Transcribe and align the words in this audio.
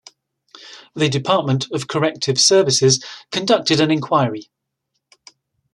The 0.95 1.09
Department 1.09 1.67
of 1.71 1.87
Corrective 1.87 2.39
Services 2.41 3.05
conducted 3.31 3.79
an 3.79 3.91
inquiry. 3.91 4.49